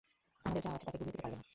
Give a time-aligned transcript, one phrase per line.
[0.41, 1.43] আমাদের যা আছে তাকে গুঁড়িয়ে দিতে পারবে না।